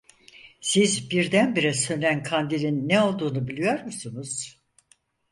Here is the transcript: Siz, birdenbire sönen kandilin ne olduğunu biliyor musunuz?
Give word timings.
Siz, 0.61 1.11
birdenbire 1.11 1.73
sönen 1.73 2.23
kandilin 2.23 2.89
ne 2.89 3.01
olduğunu 3.01 3.47
biliyor 3.47 3.83
musunuz? 3.83 4.61